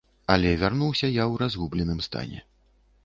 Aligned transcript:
Але 0.35 0.53
вярнуўся 0.61 1.03
я 1.03 1.23
ў 1.31 1.35
разгубленым 1.43 2.03
стане. 2.07 2.39